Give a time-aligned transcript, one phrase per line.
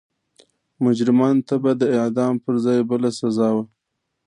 [0.85, 3.63] مجرمانو ته به د اعدام پر ځای بله سزا وه.